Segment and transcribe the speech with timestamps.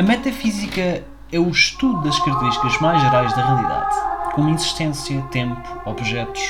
[0.00, 3.94] A metafísica é o estudo das características mais gerais da realidade,
[4.32, 6.40] como existência, tempo, objetos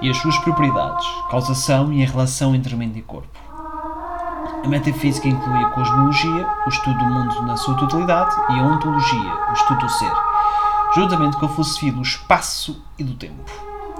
[0.00, 3.38] e as suas propriedades, causação e a relação entre mente e corpo.
[4.64, 9.34] A metafísica inclui a cosmologia, o estudo do mundo na sua totalidade, e a ontologia,
[9.50, 10.12] o estudo do ser,
[10.94, 13.52] juntamente com a filosofia do espaço e do tempo.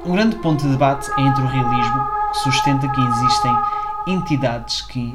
[0.02, 3.58] Um grande ponto de debate é entre o realismo, que sustenta que existem
[4.06, 5.14] entidades que,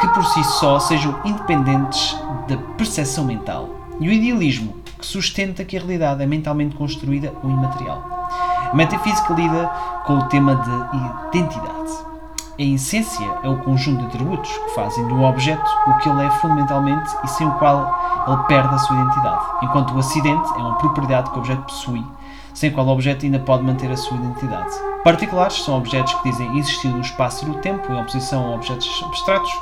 [0.00, 5.76] que por si só sejam independentes da percepção mental, e o idealismo, que sustenta que
[5.76, 8.02] a realidade é mentalmente construída ou imaterial.
[8.70, 9.66] A metafísica lida
[10.06, 11.74] com o tema de identidade.
[12.56, 16.30] A essência é o conjunto de atributos que fazem do objeto o que ele é
[16.30, 20.78] fundamentalmente e sem o qual ele perde a sua identidade, enquanto o acidente é uma
[20.78, 22.04] propriedade que o objeto possui,
[22.52, 24.70] sem a qual o objeto ainda pode manter a sua identidade.
[25.02, 29.02] Particulares são objetos que dizem existir no espaço e no tempo, em oposição a objetos
[29.04, 29.52] abstratos,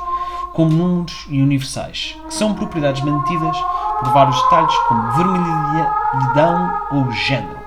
[0.61, 3.57] números e universais, que são propriedades mantidas
[3.99, 7.59] por vários detalhes, como vermelhidão ou género.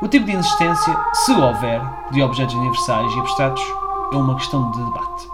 [0.00, 3.64] O tipo de existência, se houver, de objetos universais e abstratos
[4.12, 5.28] é uma questão de debate.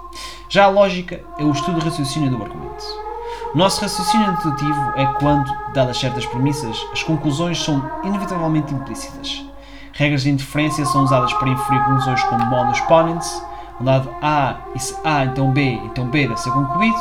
[0.49, 2.85] Já a lógica é o estudo do raciocínio do argumento.
[3.55, 9.45] O nosso raciocínio dedutivo é quando, dadas certas premissas, as conclusões são inevitavelmente implícitas.
[9.93, 13.43] Regras de interferência são usadas para inferir conclusões como modus ponens,
[13.81, 16.99] um dado A se A então B, então B deve ser concluído,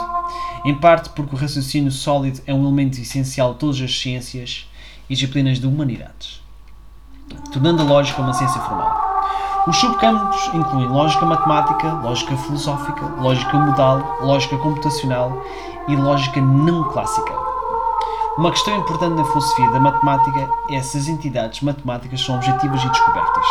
[0.66, 4.70] em parte porque o raciocínio sólido é um elemento essencial de todas as ciências
[5.10, 6.42] e disciplinas de humanidades,
[7.52, 9.14] tornando a lógica uma ciência formal.
[9.66, 15.42] Os subcampos incluem lógica matemática, lógica filosófica, lógica modal, lógica computacional
[15.88, 17.34] e lógica não clássica.
[18.38, 22.90] Uma questão importante na filosofia da matemática é se as entidades matemáticas são objetivas e
[22.90, 23.46] descobertas,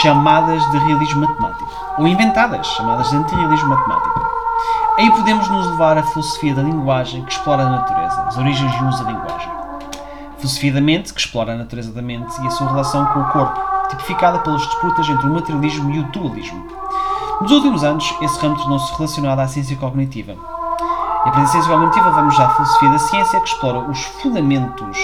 [0.00, 4.28] chamadas de realismo matemático, ou inventadas, chamadas de antirrealismo matemático.
[4.98, 8.82] Aí podemos nos levar à filosofia da linguagem que explora a natureza, as origens e
[8.82, 9.50] o uso da linguagem.
[10.38, 13.24] Filosofia da mente, que explora a natureza da mente e a sua relação com o
[13.26, 16.66] corpo, tipificada pelas disputas entre o materialismo e o dualismo.
[17.40, 20.32] Nos últimos anos, esse ramo tornou-se relacionado à ciência cognitiva.
[21.26, 24.98] E para a ciência cognitiva vamos já à filosofia da ciência, que explora os fundamentos,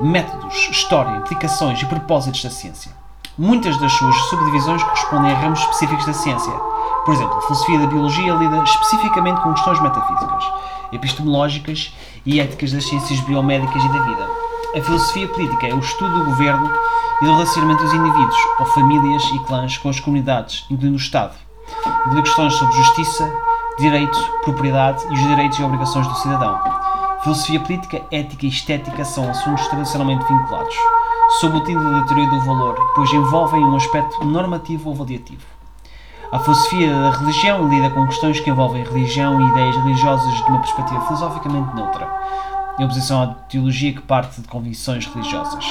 [0.00, 2.90] métodos, história, implicações e propósitos da ciência.
[3.38, 6.52] Muitas das suas subdivisões correspondem a ramos específicos da ciência.
[7.04, 10.44] Por exemplo, a filosofia da biologia lida especificamente com questões metafísicas,
[10.90, 11.94] epistemológicas
[12.26, 14.28] e éticas das ciências biomédicas e da vida.
[14.76, 16.68] A filosofia política é o estudo do governo
[17.22, 21.36] e do relacionamento dos indivíduos, ou famílias e clãs, com as comunidades, incluindo o Estado.
[22.08, 23.32] Inclui questões sobre justiça,
[23.78, 26.58] direito, propriedade e os direitos e obrigações do cidadão.
[27.22, 30.74] Filosofia política, ética e estética são assuntos tradicionalmente vinculados,
[31.28, 35.44] sob o título da teoria do valor, pois envolvem um aspecto normativo ou avaliativo.
[36.32, 40.58] A filosofia da religião lida com questões que envolvem religião e ideias religiosas de uma
[40.58, 42.08] perspectiva filosoficamente neutra,
[42.78, 45.64] em oposição à teologia que parte de convicções religiosas.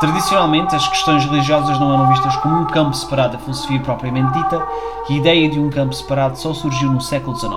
[0.00, 4.66] Tradicionalmente, as questões religiosas não eram vistas como um campo separado da filosofia propriamente dita,
[5.08, 7.52] e a ideia de um campo separado só surgiu no século XIX.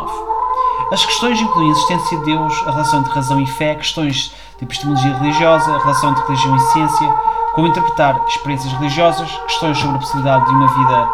[0.92, 4.66] As questões incluem a existência de Deus, a relação entre razão e fé, questões de
[4.66, 7.14] epistemologia religiosa, a relação entre religião e ciência,
[7.54, 11.08] como interpretar experiências religiosas, questões sobre a possibilidade de uma vida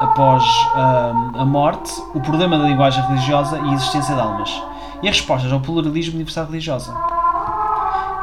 [0.00, 4.62] após uh, a morte, o problema da linguagem religiosa e a existência de almas,
[5.02, 6.96] e as respostas ao pluralismo diversidade religiosa.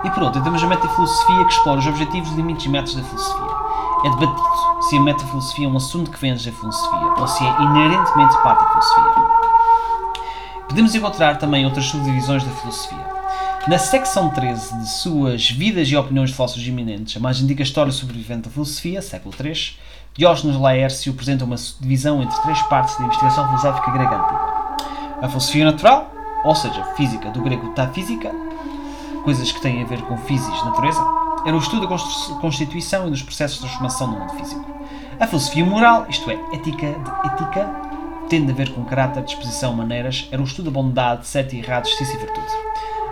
[0.04, 3.50] E por outro, temos a metafilosofia que explora os objetivos, limites e métodos da filosofia.
[4.06, 7.62] É debatido se a metafilosofia é um assunto que vem da filosofia ou se é
[7.62, 9.30] inerentemente parte da filosofia.
[10.70, 13.19] Podemos encontrar também outras subdivisões da filosofia.
[13.68, 17.92] Na secção 13 de suas Vidas e Opiniões de Filósofos Eminentes, a mais antiga história
[17.92, 19.78] sobrevivente da filosofia, século III,
[20.16, 24.40] Diógenes Laércio apresenta uma divisão entre três partes da investigação filosófica grega antiga.
[25.22, 26.12] A filosofia natural,
[26.46, 28.32] ou seja, física, do grego ta física,
[29.24, 31.02] coisas que têm a ver com física natureza,
[31.46, 31.98] era o estudo da
[32.40, 34.66] constituição e dos processos de transformação do mundo físico.
[35.20, 37.70] A filosofia moral, isto é, ética de ética,
[38.30, 41.88] tendo a ver com caráter, disposição, maneiras, era o estudo da bondade, certo e errado,
[41.88, 42.69] justiça e virtude.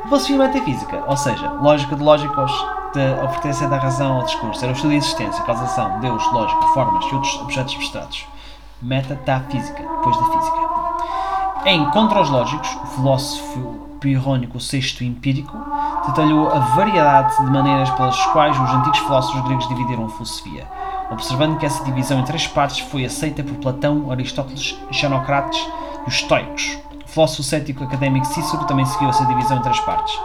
[0.07, 2.49] A filosofia metafísica, ou seja, lógica de lógicos,
[2.93, 7.03] de ofertência da razão ao discurso, era o estudo da existência, causação, Deus, lógica, formas
[7.11, 8.25] e outros objetos abstratos.
[8.81, 10.57] Metafísica, depois da física.
[11.65, 15.57] Em Contra os Lógicos, o filósofo pirrónico sexto empírico
[16.07, 20.65] detalhou a variedade de maneiras pelas quais os antigos filósofos gregos dividiram a filosofia,
[21.11, 25.59] observando que essa divisão em três partes foi aceita por Platão, Aristóteles, Xenocrates
[26.05, 26.86] e os estoicos.
[27.17, 30.15] Filósofo cético académico Cícero também seguiu essa divisão em três partes.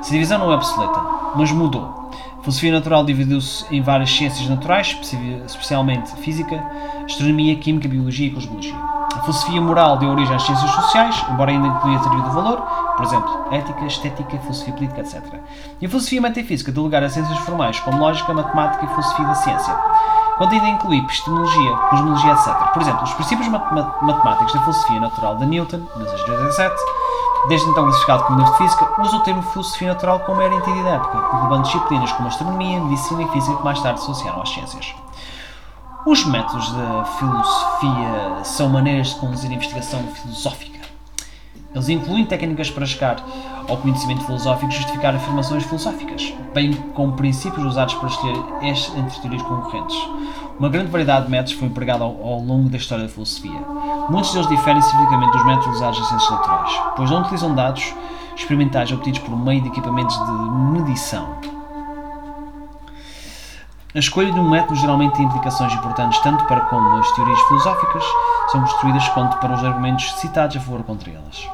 [0.00, 0.98] Essa divisão não é obsoleta,
[1.36, 2.10] mas mudou.
[2.38, 4.98] A filosofia natural dividiu-se em várias ciências naturais,
[5.46, 6.64] especialmente física,
[7.04, 8.74] astronomia, química, biologia e cosmologia.
[9.14, 12.62] A filosofia moral deu origem às ciências sociais, embora ainda incluía teoria do valor,
[12.96, 15.22] por exemplo, ética, estética, filosofia política, etc.
[15.82, 19.34] E a filosofia metafísica deu lugar a ciências formais como lógica, matemática e filosofia da
[19.34, 19.76] ciência,
[20.38, 22.54] quando ainda inclui epistemologia, cosmologia, etc.
[22.72, 26.74] Por exemplo, os princípios matemáticos da filosofia natural de Newton, 1687,
[27.48, 30.84] desde então classificado como livro de física, usa o termo filosofia natural como era entendido
[30.84, 34.48] da época, englobando disciplinas como astronomia, medicina e física que mais tarde se associaram às
[34.48, 34.94] ciências.
[36.06, 40.77] Os métodos da filosofia são maneiras de conduzir a investigação filosófica.
[41.74, 43.16] Eles incluem técnicas para chegar
[43.68, 48.36] ao conhecimento filosófico e justificar afirmações filosóficas, bem como princípios usados para escolher
[48.96, 49.96] entre teorias concorrentes.
[50.58, 53.60] Uma grande variedade de métodos foi empregada ao, ao, longo da história da filosofia.
[54.08, 57.94] Muitos deles diferem significativamente dos métodos usados nas ciências naturais, pois não utilizam dados
[58.34, 60.32] experimentais obtidos por meio de equipamentos de
[60.72, 61.28] medição.
[63.94, 68.04] A escolha de um método geralmente tem implicações importantes tanto para como as teorias filosóficas
[68.50, 71.48] são construídas quanto para os argumentos citados a favor ou contra elas.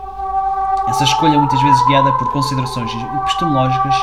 [0.87, 3.95] Essa escolha é muitas vezes guiada por considerações epistemológicas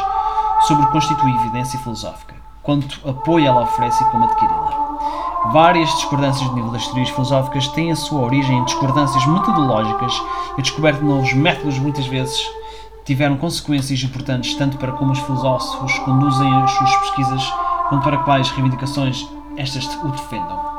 [0.68, 4.92] sobre o que constitui evidência filosófica, quanto apoio ela oferece e como adquiri-la.
[5.52, 10.14] Várias discordâncias de nível das teorias filosóficas têm a sua origem em discordâncias metodológicas
[10.58, 12.40] e a descoberta de novos métodos muitas vezes
[13.06, 17.54] tiveram consequências importantes tanto para como os filósofos conduzem as suas pesquisas
[17.90, 19.28] quanto para quais reivindicações
[19.58, 20.71] estas o defendam.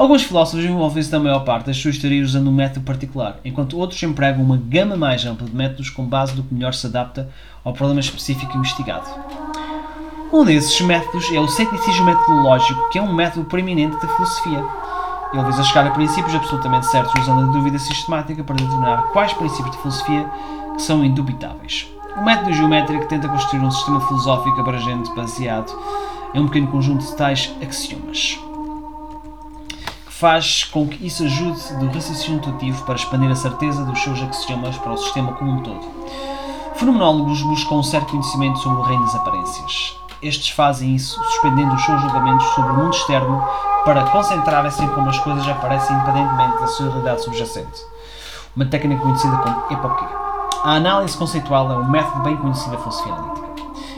[0.00, 4.02] Alguns filósofos envolvem-se na maior parte das suas teorias usando um método particular, enquanto outros
[4.02, 7.28] empregam uma gama mais ampla de métodos com base do que melhor se adapta
[7.62, 9.06] ao problema específico investigado.
[10.32, 14.64] Um desses métodos é o ceticismo metodológico, que é um método preeminente da filosofia.
[15.34, 19.72] Ele visa chegar a princípios absolutamente certos usando a dúvida sistemática para determinar quais princípios
[19.72, 20.26] de filosofia
[20.76, 21.86] que são indubitáveis.
[22.16, 25.70] O método geométrico tenta construir um sistema filosófico abrangente baseado
[26.32, 28.38] em um pequeno conjunto de tais axiomas
[30.20, 34.76] faz com que isso ajude do raciocínio intuitivo para expandir a certeza dos seus axiomas
[34.76, 35.80] para o sistema como um todo.
[36.74, 39.96] Fenomenólogos buscam um certo conhecimento sobre o reino das aparências.
[40.22, 43.42] Estes fazem isso suspendendo os seus julgamentos sobre o mundo externo
[43.86, 47.80] para concentrarem-se em como as coisas aparecem independentemente da sua realidade subjacente.
[48.54, 50.04] Uma técnica conhecida como epoquê.
[50.62, 53.48] A análise conceitual é um método bem conhecido da filosofia analítica.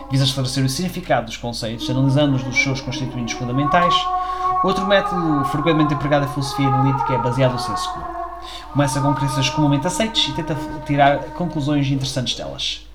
[0.09, 3.95] Visa esclarecer o significado dos conceitos, analisando-os dos seus constituintes fundamentais,
[4.63, 8.05] Outro método frequentemente empregado na filosofia analítica é baseado no senso comum.
[8.73, 10.57] Começa com crenças comumente aceites e tenta
[10.87, 12.87] tirar conclusões interessantes delas,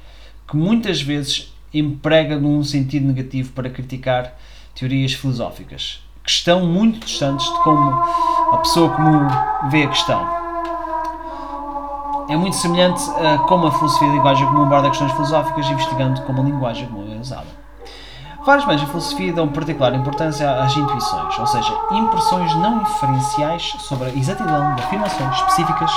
[0.47, 4.33] que muitas vezes emprega num sentido negativo para criticar
[4.73, 9.27] teorias filosóficas, que estão muito distantes de como a pessoa comum
[9.69, 10.25] vê a questão.
[12.29, 16.41] É muito semelhante a como a filosofia de linguagem comum aborda questões filosóficas, investigando como
[16.41, 17.56] a linguagem comum é usada.
[18.47, 24.07] Vários meios da filosofia dão particular importância às intuições, ou seja, impressões não inferenciais sobre
[24.07, 25.91] a exatidão de afirmações específicas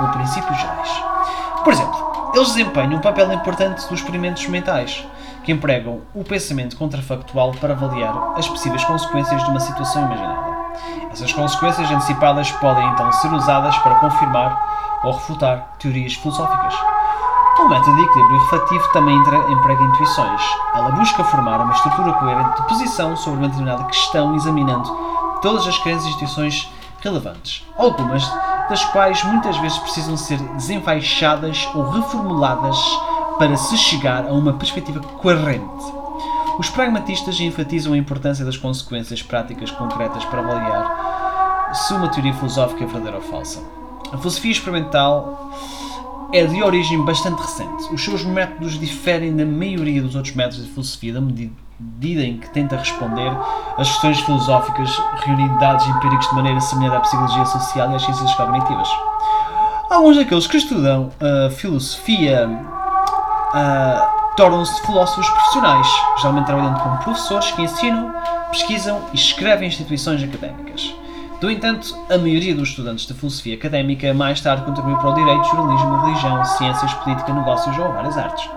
[0.00, 0.90] ou princípios gerais.
[1.62, 5.06] Por exemplo, eles desempenham um papel importante nos experimentos mentais,
[5.44, 10.56] que empregam o pensamento contrafactual para avaliar as possíveis consequências de uma situação imaginada.
[11.12, 16.74] Essas consequências antecipadas podem então ser usadas para confirmar ou refutar teorias filosóficas.
[17.62, 20.42] O método de equilíbrio refletivo também emprega intuições.
[20.74, 24.90] Ela busca formar uma estrutura coerente de posição sobre uma determinada questão, examinando
[25.40, 26.68] todas as crenças e instituições
[27.00, 28.28] relevantes, algumas
[28.68, 32.76] das quais muitas vezes precisam ser desenfaixadas ou reformuladas
[33.38, 35.84] para se chegar a uma perspectiva coerente.
[36.58, 42.82] Os pragmatistas enfatizam a importância das consequências práticas concretas para avaliar se uma teoria filosófica
[42.82, 43.62] é verdadeira ou falsa.
[44.12, 45.50] A filosofia experimental
[46.32, 47.92] é de origem bastante recente.
[47.92, 52.48] Os seus métodos diferem da maioria dos outros métodos de filosofia, da medida em que
[52.50, 53.30] tenta responder
[53.76, 54.90] às questões filosóficas,
[55.24, 58.88] reunindo dados empíricos de maneira semelhante à psicologia social e às ciências cognitivas.
[59.90, 65.86] Alguns daqueles que estudam a filosofia uh, tornam-se filósofos profissionais,
[66.16, 68.10] geralmente trabalhando como professores que ensinam,
[68.50, 70.94] pesquisam e escrevem instituições académicas.
[71.42, 75.44] No entanto, a maioria dos estudantes de filosofia académica mais tarde contribuiu para o direito,
[75.48, 78.48] jornalismo, religião, ciências, política, negócios ou várias artes.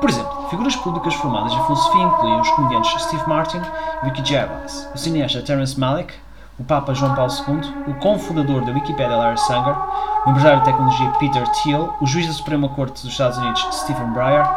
[0.00, 4.88] Por exemplo, figuras públicas formadas em filosofia incluem os comediantes Steve Martin e Ricky Gervais,
[4.94, 6.14] o cineasta Terence Malick,
[6.58, 9.76] o Papa João Paulo II, o cofundador da Wikipedia Larry Sanger,
[10.24, 14.08] o empresário de tecnologia Peter Thiel, o juiz da Suprema Corte dos Estados Unidos Stephen
[14.14, 14.48] Breyer,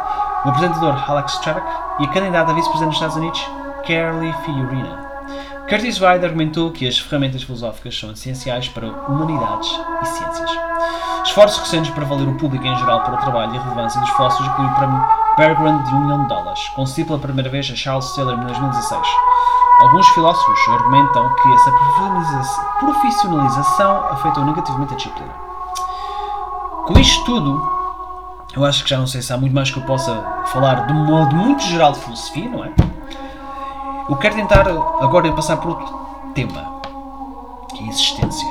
[0.46, 1.66] o apresentador Alex Trebek
[2.00, 3.46] e a candidata a vice-presidente dos Estados Unidos
[3.86, 5.05] Carly Fiorina.
[5.68, 9.68] Curtis Wright argumentou que as ferramentas filosóficas são essenciais para humanidades
[10.00, 10.50] e ciências.
[11.24, 14.10] Esforços recentes para valer o público em geral para o trabalho e a relevância dos
[14.10, 15.04] filósofos incluem o prémio
[15.36, 19.08] Berggrund de 1 milhão de dólares, concedido pela primeira vez a Charles Taylor em 2016.
[19.80, 21.72] Alguns filósofos argumentam que essa
[22.78, 25.34] profissionalização afetou negativamente a disciplina.
[26.86, 27.60] Com isto tudo,
[28.54, 30.14] eu acho que já não sei se há muito mais que eu possa
[30.46, 32.85] falar de um modo muito geral de filosofia, não é?
[34.08, 36.80] Eu quero tentar agora passar por outro tema,
[37.74, 38.48] que é a existência.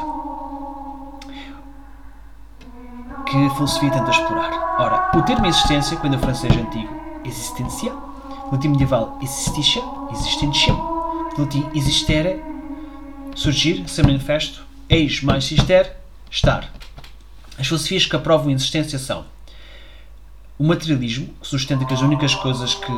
[3.26, 4.76] Que a filosofia tenta explorar.
[4.78, 6.94] Ora, o termo existência, quando em francês antigo,
[7.24, 9.82] existência, no latim medieval existitia,
[10.12, 12.44] existentia, no latim existere,
[13.34, 15.96] surgir, ser manifesto, eis mais sister,
[16.30, 16.70] estar.
[17.58, 19.24] As filosofias que aprovam a existência são
[20.58, 22.92] o materialismo, que sustenta que as únicas coisas que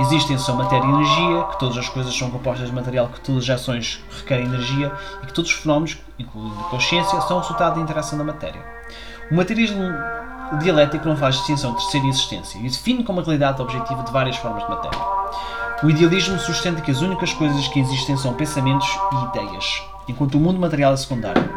[0.00, 3.44] existem são matéria e energia, que todas as coisas são compostas de material, que todas
[3.44, 7.80] as ações requerem energia e que todos os fenómenos, incluindo a consciência, são resultado da
[7.80, 8.60] interação da matéria.
[9.30, 9.84] O materialismo
[10.60, 14.10] dialético não faz distinção entre ser e existência e define como a realidade objetiva de
[14.10, 14.98] várias formas de matéria.
[15.84, 20.40] O idealismo sustenta que as únicas coisas que existem são pensamentos e ideias, enquanto o
[20.40, 21.50] mundo material é secundário.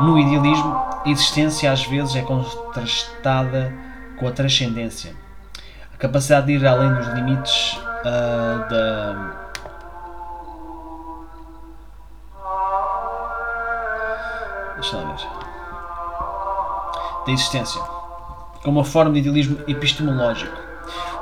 [0.00, 5.14] No idealismo, a existência às vezes é contrastada com a transcendência,
[5.92, 9.42] a capacidade de ir além dos limites uh, da.
[14.74, 15.26] Deixa lá ver.
[17.26, 17.80] Da existência,
[18.62, 20.56] como uma forma de idealismo epistemológico.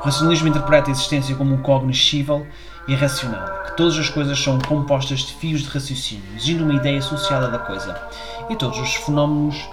[0.00, 2.46] O racionalismo interpreta a existência como um cognoscível
[2.88, 6.98] e racional, que todas as coisas são compostas de fios de raciocínio, exigindo uma ideia
[6.98, 7.94] associada da coisa,
[8.48, 9.68] e todos os fenómenos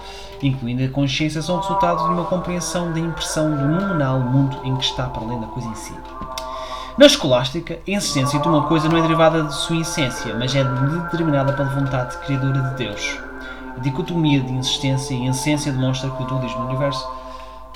[0.46, 4.84] incluindo a consciência, são resultado de uma compreensão da impressão do nominal mundo em que
[4.84, 5.94] está para além da coisa em si.
[6.96, 10.64] Na escolástica, a existência de uma coisa não é derivada de sua essência, mas é
[10.64, 13.18] determinada pela vontade criadora de Deus.
[13.76, 17.08] A dicotomia de existência e essência demonstra que o dualismo do universo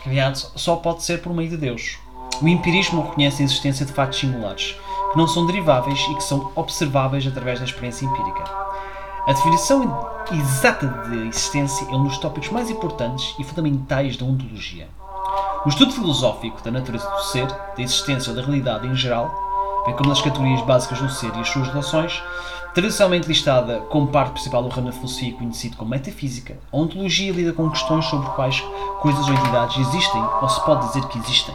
[0.03, 1.99] criado só pode ser por meio de Deus.
[2.41, 4.75] O empirismo reconhece a existência de fatos singulares,
[5.13, 8.43] que não são deriváveis e que são observáveis através da experiência empírica.
[9.25, 14.89] A definição exata de existência é um dos tópicos mais importantes e fundamentais da ontologia.
[15.65, 19.33] O estudo filosófico da natureza do ser, da existência ou da realidade em geral,
[19.87, 22.21] bem como das categorias básicas do ser e as suas relações,
[22.75, 27.53] tradicionalmente listada como parte principal do ramo da filosofia conhecido como metafísica, a ontologia lida
[27.53, 28.61] com questões sobre quais
[29.01, 31.55] coisas ou entidades existem ou se pode dizer que existem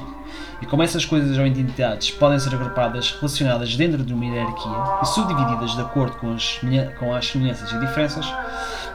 [0.61, 5.05] e como essas coisas ou entidades podem ser agrupadas, relacionadas dentro de uma hierarquia e
[5.05, 6.59] subdivididas de acordo com as,
[6.97, 8.25] com as semelhanças e diferenças,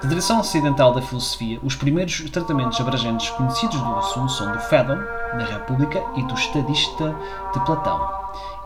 [0.02, 4.97] da tradição ocidental da filosofia, os primeiros tratamentos abrangentes conhecidos do assunto são do Fédon,
[4.97, 7.14] da República, e do Estadista,
[7.52, 8.11] de Platão,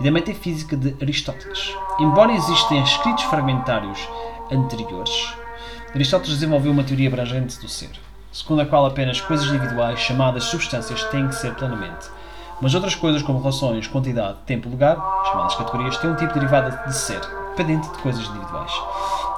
[0.01, 1.75] e da Metafísica de Aristóteles.
[1.99, 3.99] Embora existam escritos fragmentários
[4.51, 5.35] anteriores,
[5.95, 7.91] Aristóteles desenvolveu uma teoria abrangente do ser,
[8.33, 12.09] segundo a qual apenas coisas individuais, chamadas substâncias, têm que ser plenamente
[12.61, 14.97] mas outras coisas como relações, quantidade, tempo e lugar,
[15.27, 17.21] chamadas categorias, têm um tipo derivado de ser,
[17.51, 18.73] dependente de coisas individuais.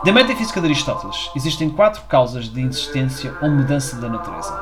[0.04, 4.54] Da metafísica de Aristóteles, existem quatro causas de existência ou mudança da natureza: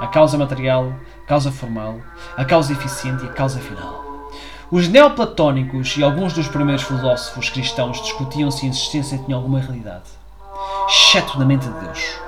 [0.00, 0.92] a causa material,
[1.24, 1.96] a causa formal,
[2.36, 4.12] a causa eficiente e a causa final.
[4.70, 10.04] Os neoplatónicos e alguns dos primeiros filósofos cristãos discutiam se a existência tinha alguma realidade,
[10.88, 12.18] exceto na mente de Deus.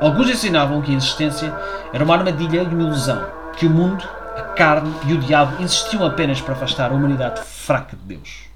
[0.00, 1.52] Alguns ensinavam que a existência
[1.92, 3.26] era uma armadilha e uma ilusão,
[3.56, 4.04] que o mundo
[4.38, 8.48] a carne e o diabo insistiam apenas para afastar a humanidade fraca de Deus.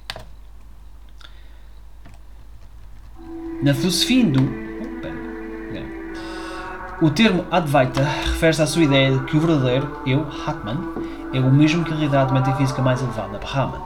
[3.62, 4.62] Na hindu,
[7.00, 10.78] o termo Advaita refere-se à sua ideia de que o verdadeiro eu, Atman,
[11.32, 13.80] é o mesmo que a realidade metafísica mais elevada, Brahman.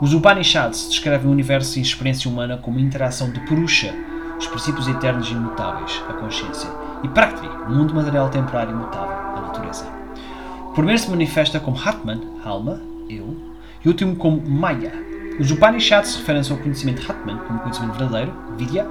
[0.00, 3.94] Os Upanishads descrevem o universo e a experiência humana como interação de Purusha,
[4.38, 6.68] os princípios eternos e imutáveis, a consciência,
[7.04, 10.03] e Prakriti, o mundo material temporário e imutável, a natureza.
[10.74, 13.36] Primeiro se manifesta como Hatman, alma, eu,
[13.84, 14.92] e o último como Maya.
[15.38, 18.84] Os Upanishads referem-se ao conhecimento de Hatman como conhecimento verdadeiro, Vidya,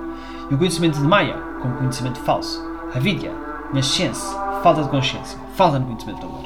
[0.49, 3.33] e o conhecimento de Maya como conhecimento falso, Avidya,
[3.73, 6.45] nascença, falta de consciência, falta de conhecimento amor.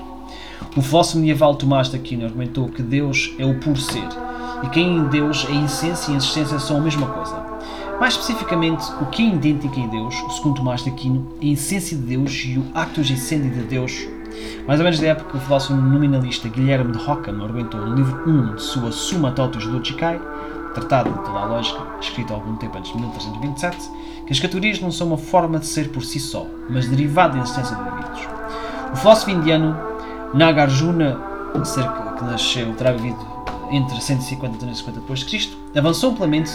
[0.75, 4.08] O filósofo medieval Tomás de Aquino argumentou que Deus é o puro ser
[4.63, 7.36] e que em Deus a essência e a existência são a mesma coisa.
[8.00, 12.03] Mais especificamente, o que é idêntico em Deus, segundo Tomás de Aquino, a essência de
[12.03, 14.08] Deus e o actus essendi de Deus
[14.67, 18.56] mais ou menos da época, o filósofo nominalista Guilherme de Ockham argumentou no livro 1
[18.56, 20.20] de sua Summa Totus Logicae,
[20.74, 23.89] Tratado de toda a lógica, escrito algum tempo antes de 1327,
[24.27, 27.39] que as categorias não são uma forma de ser por si só, mas derivada da
[27.39, 28.27] existência de indivíduos.
[28.94, 29.75] O filósofo indiano
[30.36, 31.17] Nagarjuna,
[31.51, 33.17] que nasceu, terá vivido
[33.72, 36.51] entre 150 e 350 d.C., avançou amplamente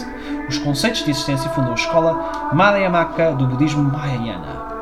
[0.47, 4.72] os conceitos de existência e fundou a escola Madhyamaka do budismo Mahayana,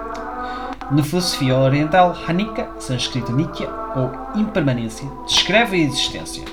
[0.91, 6.43] na filosofia oriental, Hanika, sânscrito Nitya, ou impermanência, descreve a existência.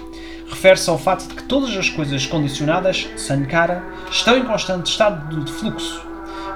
[0.49, 5.53] Refere-se ao fato de que todas as coisas condicionadas, Sankara, estão em constante estado de
[5.53, 6.07] fluxo.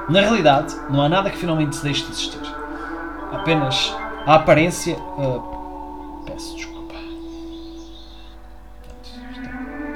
[0.09, 2.41] Na realidade, não há nada que finalmente deixe de existir.
[3.33, 3.95] Apenas
[4.27, 5.53] a aparência uh,
[6.25, 6.95] Peço desculpa.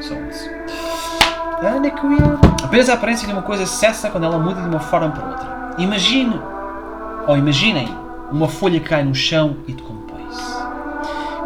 [0.01, 0.51] Só isso.
[2.65, 5.75] Apenas a aparência de uma coisa cessa quando ela muda de uma forma para outra.
[5.79, 6.41] Imagine,
[7.27, 7.89] ou imaginem,
[8.31, 10.57] uma folha cai no chão e decompõe-se.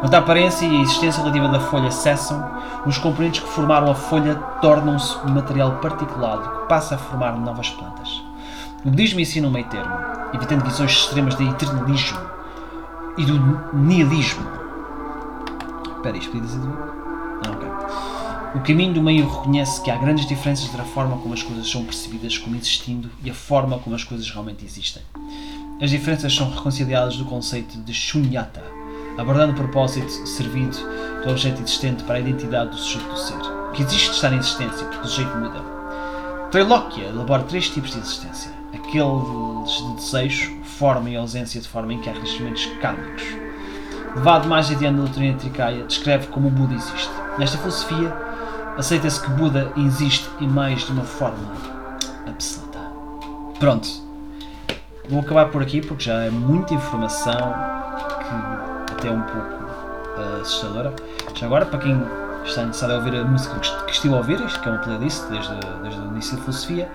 [0.01, 2.43] Quando a aparência e a existência relativa da folha cessam,
[2.87, 7.69] os componentes que formaram a folha tornam-se um material particulado que passa a formar novas
[7.71, 8.23] plantas.
[8.85, 9.93] O budismo ensina um meio termo,
[10.33, 12.19] evitando visões extremas de eternalismo
[13.19, 14.47] e do nihilismo.
[15.97, 16.61] Espera, isto podia dizer...
[17.45, 17.69] Ah, ok.
[18.55, 21.71] O caminho do meio reconhece que há grandes diferenças entre a forma como as coisas
[21.71, 25.03] são percebidas como existindo e a forma como as coisas realmente existem.
[25.81, 28.63] As diferenças são reconciliadas do conceito de shunyata,
[29.17, 30.77] abordando o propósito servido
[31.25, 33.39] do objeto existente para a identidade do sujeito do ser,
[33.73, 35.59] que existe estar em existência, porque o sujeito muda.
[36.51, 42.01] Trilóquia elabora três tipos de existência: aqueles de desejo, forma e ausência, de forma em
[42.01, 43.25] que há renascimentos kármicos.
[44.15, 47.09] Levado mais adiante na doutrina Trikaya, descreve como o Buda existe.
[47.39, 48.15] Nesta filosofia,
[48.77, 51.55] aceita-se que Buda existe em mais de uma forma
[52.27, 52.81] absoluta.
[53.59, 54.10] Pronto.
[55.11, 57.53] Vou acabar por aqui porque já é muita informação
[58.87, 59.65] que até é um pouco
[60.21, 60.95] uh, assustadora.
[61.35, 62.01] Já agora, para quem
[62.45, 65.25] está interessado a ouvir a música que estive a ouvir, isto que é uma playlist
[65.29, 65.53] desde,
[65.83, 66.89] desde o início da filosofia,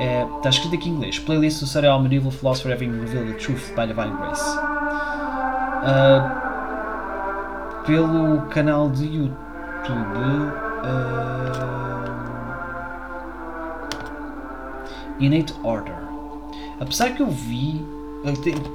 [0.00, 1.18] é, está escrito aqui em inglês.
[1.18, 4.42] Playlist do Serial Medieval Philosopher Having Revealed the Truth by Divine Grace.
[5.82, 6.22] Uh,
[7.84, 9.32] pelo canal de YouTube
[10.84, 11.22] uh,
[15.20, 16.01] Innate Order.
[16.82, 17.80] Apesar que eu vi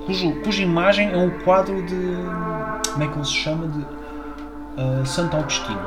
[0.05, 1.95] cujo, cuja imagem é um quadro de
[2.91, 5.79] como é que ele se chama de uh, Santo Agostinho.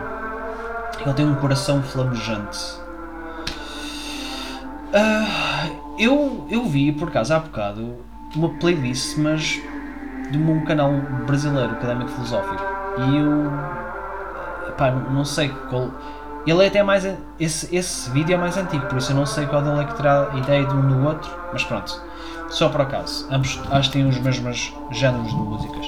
[1.00, 2.58] Ele tem um coração flamejante.
[4.92, 7.96] Uh, eu, eu vi por acaso há bocado
[8.36, 9.58] uma playlist, mas
[10.30, 10.92] de um canal
[11.26, 12.62] brasileiro, académico filosófico.
[12.98, 13.50] E eu
[14.76, 15.90] pá, não sei qual.
[16.46, 17.06] Ele é até mais.
[17.38, 19.94] Esse, esse vídeo é mais antigo, por isso eu não sei qual dele é que
[19.94, 22.00] terá ideia de um do outro, mas pronto.
[22.50, 23.26] Só por acaso.
[23.30, 25.86] Ambos acho que têm os mesmos géneros de músicas.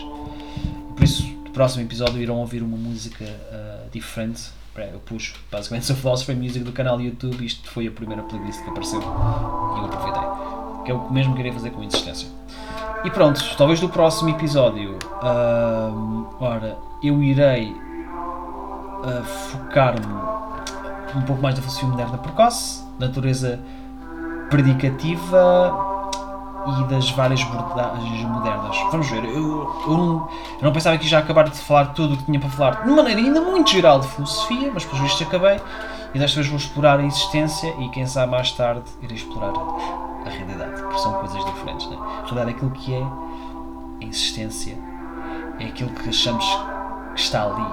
[0.94, 4.50] Por isso, no próximo episódio irão ouvir uma música uh, diferente.
[4.76, 7.44] Eu pus basicamente o Philosophy Music do canal YouTube.
[7.44, 10.22] Isto foi a primeira playlist que apareceu e eu aproveitei.
[10.84, 12.28] Que é o mesmo que irei fazer com insistência.
[13.04, 20.31] E pronto, talvez do próximo episódio, uh, ora, eu irei uh, focar-me
[21.16, 23.60] um pouco mais na filosofia moderna precoce, natureza
[24.50, 25.92] predicativa
[26.66, 28.76] e das várias abordagens modernas.
[28.90, 32.16] Vamos ver, eu, eu, não, eu não pensava que já acabar de falar tudo o
[32.16, 35.60] que tinha para falar de maneira ainda muito geral de filosofia, mas pelos vistos acabei.
[36.14, 39.52] E desta vez vou explorar a existência e quem sabe mais tarde irei explorar
[40.26, 41.88] a realidade, porque são coisas diferentes.
[41.88, 41.96] Né?
[41.96, 44.78] A realidade é aquilo que é, a existência
[45.58, 46.44] é aquilo que achamos
[47.14, 47.66] que está ali,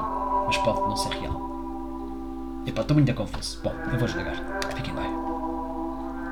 [0.45, 1.48] mas pode não ser real.
[2.69, 3.60] Epá, estou muito confuso.
[3.63, 4.36] Bom, eu vou desligar.
[4.75, 5.28] Fiquem bem.